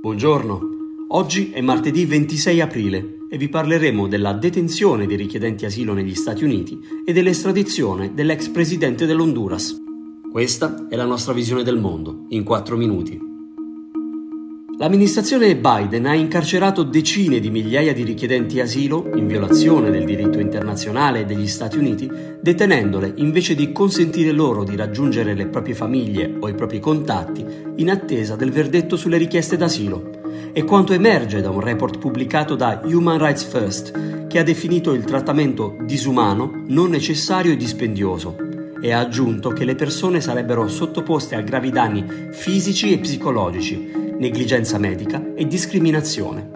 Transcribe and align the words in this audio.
Buongiorno, 0.00 0.60
oggi 1.08 1.50
è 1.50 1.60
martedì 1.60 2.06
26 2.06 2.62
aprile 2.62 3.18
e 3.28 3.36
vi 3.36 3.50
parleremo 3.50 4.08
della 4.08 4.32
detenzione 4.32 5.04
dei 5.04 5.18
richiedenti 5.18 5.66
asilo 5.66 5.92
negli 5.92 6.14
Stati 6.14 6.42
Uniti 6.42 6.80
e 7.04 7.12
dell'estradizione 7.12 8.14
dell'ex 8.14 8.48
presidente 8.48 9.04
dell'Honduras. 9.04 9.76
Questa 10.32 10.86
è 10.88 10.96
la 10.96 11.04
nostra 11.04 11.34
visione 11.34 11.64
del 11.64 11.78
mondo, 11.78 12.24
in 12.30 12.44
4 12.44 12.78
minuti. 12.78 13.29
L'amministrazione 14.80 15.56
Biden 15.56 16.06
ha 16.06 16.14
incarcerato 16.14 16.84
decine 16.84 17.38
di 17.38 17.50
migliaia 17.50 17.92
di 17.92 18.02
richiedenti 18.02 18.60
asilo 18.60 19.10
in 19.14 19.26
violazione 19.26 19.90
del 19.90 20.06
diritto 20.06 20.38
internazionale 20.38 21.26
degli 21.26 21.48
Stati 21.48 21.76
Uniti, 21.76 22.10
detenendole 22.40 23.12
invece 23.16 23.54
di 23.54 23.72
consentire 23.72 24.32
loro 24.32 24.64
di 24.64 24.76
raggiungere 24.76 25.34
le 25.34 25.48
proprie 25.48 25.74
famiglie 25.74 26.34
o 26.40 26.48
i 26.48 26.54
propri 26.54 26.80
contatti 26.80 27.44
in 27.76 27.90
attesa 27.90 28.36
del 28.36 28.52
verdetto 28.52 28.96
sulle 28.96 29.18
richieste 29.18 29.58
d'asilo. 29.58 30.12
È 30.50 30.64
quanto 30.64 30.94
emerge 30.94 31.42
da 31.42 31.50
un 31.50 31.60
report 31.60 31.98
pubblicato 31.98 32.54
da 32.54 32.80
Human 32.82 33.18
Rights 33.18 33.44
First, 33.44 34.28
che 34.28 34.38
ha 34.38 34.42
definito 34.42 34.94
il 34.94 35.04
trattamento 35.04 35.76
disumano, 35.82 36.64
non 36.68 36.88
necessario 36.88 37.52
e 37.52 37.56
dispendioso, 37.58 38.34
e 38.80 38.92
ha 38.92 39.00
aggiunto 39.00 39.50
che 39.50 39.66
le 39.66 39.74
persone 39.74 40.22
sarebbero 40.22 40.68
sottoposte 40.68 41.34
a 41.34 41.42
gravi 41.42 41.68
danni 41.68 42.02
fisici 42.30 42.94
e 42.94 42.98
psicologici, 42.98 44.08
negligenza 44.20 44.76
medica 44.76 45.32
e 45.34 45.46
discriminazione. 45.46 46.50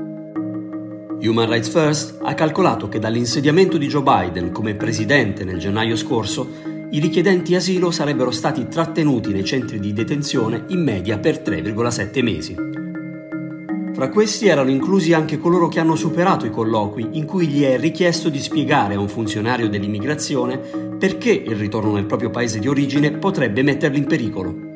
Human 1.22 1.48
Rights 1.48 1.70
First 1.70 2.18
ha 2.20 2.34
calcolato 2.34 2.90
che 2.90 2.98
dall'insediamento 2.98 3.78
di 3.78 3.86
Joe 3.86 4.02
Biden 4.02 4.52
come 4.52 4.74
presidente 4.74 5.44
nel 5.44 5.58
gennaio 5.58 5.96
scorso, 5.96 6.46
i 6.90 7.00
richiedenti 7.00 7.54
asilo 7.54 7.90
sarebbero 7.90 8.30
stati 8.30 8.68
trattenuti 8.68 9.32
nei 9.32 9.44
centri 9.44 9.80
di 9.80 9.94
detenzione 9.94 10.66
in 10.68 10.82
media 10.82 11.18
per 11.18 11.38
3,7 11.38 12.22
mesi. 12.22 12.54
Fra 13.94 14.10
questi 14.10 14.46
erano 14.46 14.68
inclusi 14.68 15.14
anche 15.14 15.38
coloro 15.38 15.68
che 15.68 15.80
hanno 15.80 15.96
superato 15.96 16.44
i 16.44 16.50
colloqui 16.50 17.10
in 17.12 17.24
cui 17.24 17.46
gli 17.46 17.62
è 17.62 17.78
richiesto 17.78 18.28
di 18.28 18.40
spiegare 18.40 18.96
a 18.96 19.00
un 19.00 19.08
funzionario 19.08 19.70
dell'immigrazione 19.70 20.58
perché 20.98 21.30
il 21.30 21.56
ritorno 21.56 21.94
nel 21.94 22.04
proprio 22.04 22.28
paese 22.28 22.58
di 22.58 22.68
origine 22.68 23.12
potrebbe 23.12 23.62
metterli 23.62 23.96
in 23.96 24.04
pericolo. 24.06 24.72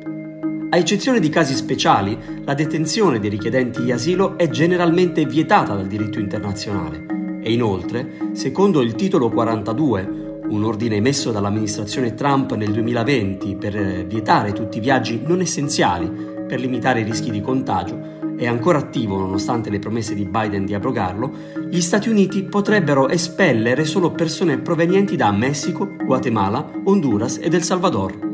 A 0.71 0.77
eccezione 0.77 1.19
di 1.19 1.29
casi 1.29 1.55
speciali, 1.55 2.15
la 2.45 2.53
detenzione 2.53 3.19
dei 3.19 3.31
richiedenti 3.31 3.91
asilo 3.91 4.37
è 4.37 4.49
generalmente 4.49 5.25
vietata 5.25 5.73
dal 5.73 5.87
diritto 5.87 6.19
internazionale 6.19 7.39
e 7.41 7.51
inoltre, 7.51 8.29
secondo 8.33 8.81
il 8.81 8.93
titolo 8.93 9.29
42, 9.29 10.41
un 10.47 10.63
ordine 10.63 10.97
emesso 10.97 11.31
dall'amministrazione 11.31 12.13
Trump 12.13 12.53
nel 12.53 12.71
2020 12.71 13.55
per 13.55 14.05
vietare 14.05 14.53
tutti 14.53 14.77
i 14.77 14.81
viaggi 14.81 15.19
non 15.25 15.41
essenziali 15.41 16.07
per 16.47 16.59
limitare 16.59 16.99
i 16.99 17.03
rischi 17.03 17.31
di 17.31 17.41
contagio, 17.41 18.17
è 18.37 18.45
ancora 18.45 18.77
attivo 18.77 19.17
nonostante 19.17 19.71
le 19.71 19.79
promesse 19.79 20.13
di 20.13 20.25
Biden 20.25 20.65
di 20.65 20.75
abrogarlo, 20.75 21.31
gli 21.67 21.81
Stati 21.81 22.09
Uniti 22.09 22.43
potrebbero 22.43 23.09
espellere 23.09 23.85
solo 23.85 24.11
persone 24.11 24.59
provenienti 24.59 25.15
da 25.15 25.31
Messico, 25.31 25.95
Guatemala, 26.05 26.63
Honduras 26.83 27.39
ed 27.41 27.55
El 27.55 27.63
Salvador. 27.63 28.28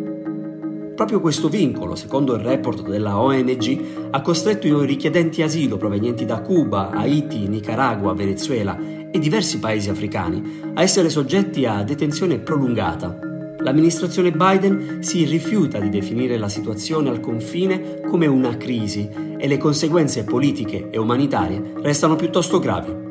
Proprio 0.95 1.19
questo 1.19 1.49
vincolo, 1.49 1.93
secondo 1.95 2.35
il 2.35 2.41
report 2.41 2.87
della 2.87 3.19
ONG, 3.19 4.07
ha 4.11 4.21
costretto 4.21 4.65
i 4.65 4.85
richiedenti 4.85 5.41
asilo 5.41 5.75
provenienti 5.75 6.23
da 6.23 6.39
Cuba, 6.39 6.91
Haiti, 6.91 7.49
Nicaragua, 7.49 8.13
Venezuela 8.13 8.77
e 9.11 9.19
diversi 9.19 9.59
paesi 9.59 9.89
africani 9.89 10.71
a 10.73 10.81
essere 10.81 11.09
soggetti 11.09 11.65
a 11.65 11.83
detenzione 11.83 12.39
prolungata. 12.39 13.19
L'amministrazione 13.59 14.31
Biden 14.31 14.99
si 15.01 15.25
rifiuta 15.25 15.79
di 15.79 15.89
definire 15.89 16.37
la 16.37 16.47
situazione 16.47 17.09
al 17.09 17.19
confine 17.19 17.99
come 18.07 18.25
una 18.27 18.55
crisi 18.55 19.09
e 19.37 19.47
le 19.47 19.57
conseguenze 19.57 20.23
politiche 20.23 20.89
e 20.91 20.97
umanitarie 20.97 21.73
restano 21.81 22.15
piuttosto 22.15 22.59
gravi. 22.59 23.04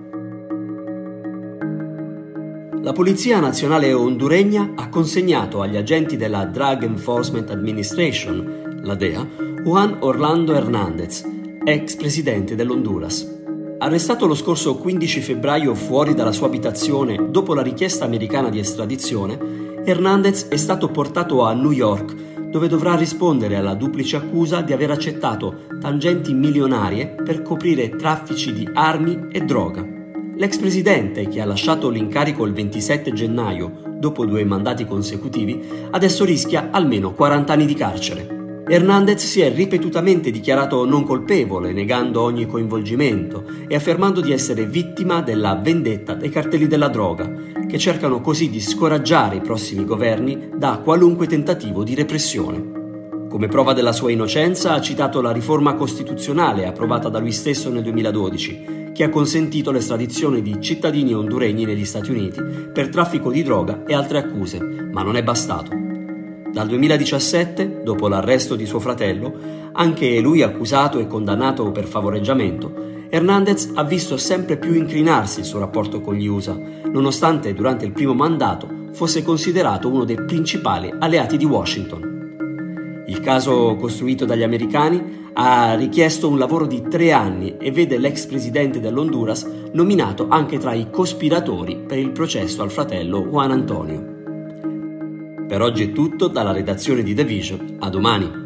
La 2.84 2.92
Polizia 2.92 3.40
Nazionale 3.40 3.94
honduregna 3.94 4.72
ha 4.74 4.90
consegnato 4.90 5.62
agli 5.62 5.78
agenti 5.78 6.18
della 6.18 6.44
Drug 6.44 6.82
Enforcement 6.82 7.48
Administration, 7.48 8.82
la 8.82 8.94
DEA, 8.94 9.26
Juan 9.62 9.96
Orlando 10.00 10.52
Hernández, 10.52 11.22
ex 11.64 11.96
presidente 11.96 12.54
dell'Honduras. 12.54 13.26
Arrestato 13.78 14.26
lo 14.26 14.34
scorso 14.34 14.76
15 14.76 15.20
febbraio 15.22 15.74
fuori 15.74 16.12
dalla 16.12 16.30
sua 16.30 16.48
abitazione 16.48 17.30
dopo 17.30 17.54
la 17.54 17.62
richiesta 17.62 18.04
americana 18.04 18.50
di 18.50 18.58
estradizione, 18.58 19.82
Hernández 19.82 20.48
è 20.48 20.56
stato 20.56 20.88
portato 20.88 21.42
a 21.42 21.54
New 21.54 21.72
York, 21.72 22.14
dove 22.50 22.68
dovrà 22.68 22.96
rispondere 22.96 23.56
alla 23.56 23.72
duplice 23.72 24.16
accusa 24.16 24.60
di 24.60 24.74
aver 24.74 24.90
accettato 24.90 25.60
tangenti 25.80 26.34
milionarie 26.34 27.14
per 27.24 27.40
coprire 27.40 27.88
traffici 27.96 28.52
di 28.52 28.68
armi 28.74 29.28
e 29.32 29.40
droga. 29.40 29.93
L'ex 30.36 30.58
presidente, 30.58 31.28
che 31.28 31.40
ha 31.40 31.44
lasciato 31.44 31.88
l'incarico 31.88 32.44
il 32.44 32.52
27 32.52 33.12
gennaio, 33.12 33.94
dopo 33.98 34.26
due 34.26 34.44
mandati 34.44 34.84
consecutivi, 34.84 35.62
adesso 35.92 36.24
rischia 36.24 36.70
almeno 36.72 37.12
40 37.12 37.52
anni 37.52 37.66
di 37.66 37.74
carcere. 37.74 38.62
Hernandez 38.66 39.24
si 39.24 39.42
è 39.42 39.54
ripetutamente 39.54 40.32
dichiarato 40.32 40.84
non 40.86 41.04
colpevole, 41.04 41.72
negando 41.72 42.22
ogni 42.22 42.46
coinvolgimento 42.46 43.44
e 43.68 43.76
affermando 43.76 44.20
di 44.20 44.32
essere 44.32 44.66
vittima 44.66 45.22
della 45.22 45.54
vendetta 45.54 46.14
dei 46.14 46.30
cartelli 46.30 46.66
della 46.66 46.88
droga, 46.88 47.30
che 47.68 47.78
cercano 47.78 48.20
così 48.20 48.50
di 48.50 48.60
scoraggiare 48.60 49.36
i 49.36 49.40
prossimi 49.40 49.84
governi 49.84 50.48
da 50.56 50.80
qualunque 50.82 51.28
tentativo 51.28 51.84
di 51.84 51.94
repressione. 51.94 52.72
Come 53.28 53.48
prova 53.48 53.72
della 53.72 53.92
sua 53.92 54.10
innocenza 54.10 54.72
ha 54.72 54.80
citato 54.80 55.20
la 55.20 55.30
riforma 55.30 55.74
costituzionale 55.74 56.66
approvata 56.66 57.08
da 57.08 57.18
lui 57.18 57.32
stesso 57.32 57.70
nel 57.70 57.82
2012, 57.82 58.83
che 58.94 59.02
ha 59.02 59.08
consentito 59.08 59.72
l'estradizione 59.72 60.40
di 60.40 60.60
cittadini 60.60 61.12
honduregni 61.12 61.64
negli 61.64 61.84
Stati 61.84 62.12
Uniti 62.12 62.40
per 62.72 62.88
traffico 62.88 63.32
di 63.32 63.42
droga 63.42 63.82
e 63.84 63.92
altre 63.92 64.18
accuse, 64.18 64.60
ma 64.60 65.02
non 65.02 65.16
è 65.16 65.22
bastato. 65.24 65.72
Dal 66.52 66.68
2017, 66.68 67.82
dopo 67.82 68.06
l'arresto 68.06 68.54
di 68.54 68.64
suo 68.64 68.78
fratello, 68.78 69.34
anche 69.72 70.20
lui 70.20 70.42
accusato 70.42 71.00
e 71.00 71.08
condannato 71.08 71.72
per 71.72 71.86
favoreggiamento, 71.86 72.72
Hernandez 73.08 73.72
ha 73.74 73.82
visto 73.82 74.16
sempre 74.16 74.56
più 74.56 74.72
incrinarsi 74.74 75.40
il 75.40 75.46
suo 75.46 75.58
rapporto 75.58 76.00
con 76.00 76.14
gli 76.14 76.26
USA, 76.26 76.56
nonostante 76.92 77.52
durante 77.52 77.84
il 77.84 77.92
primo 77.92 78.14
mandato 78.14 78.68
fosse 78.92 79.24
considerato 79.24 79.88
uno 79.88 80.04
dei 80.04 80.22
principali 80.24 80.94
alleati 80.96 81.36
di 81.36 81.44
Washington. 81.44 82.13
Il 83.06 83.20
caso 83.20 83.76
costruito 83.76 84.24
dagli 84.24 84.42
americani 84.42 85.28
ha 85.34 85.74
richiesto 85.74 86.28
un 86.28 86.38
lavoro 86.38 86.66
di 86.66 86.82
tre 86.88 87.12
anni 87.12 87.56
e 87.58 87.70
vede 87.70 87.98
l'ex 87.98 88.24
presidente 88.26 88.80
dell'Honduras 88.80 89.46
nominato 89.72 90.28
anche 90.28 90.58
tra 90.58 90.72
i 90.72 90.88
cospiratori 90.90 91.84
per 91.86 91.98
il 91.98 92.12
processo 92.12 92.62
al 92.62 92.70
fratello 92.70 93.22
Juan 93.22 93.50
Antonio. 93.50 94.12
Per 95.46 95.60
oggi 95.60 95.84
è 95.84 95.92
tutto 95.92 96.28
dalla 96.28 96.52
redazione 96.52 97.02
di 97.02 97.14
The 97.14 97.24
Vision. 97.24 97.76
A 97.80 97.90
domani. 97.90 98.43